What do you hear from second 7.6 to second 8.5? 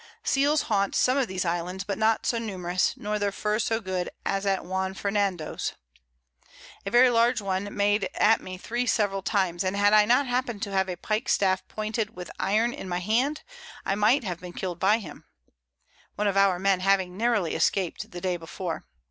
made at